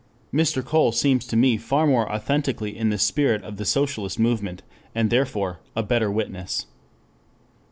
[0.33, 0.65] Mr.
[0.65, 4.63] Cole seems to me far more authentically in the spirit of the socialist movement,
[4.95, 6.65] and therefore, a better witness.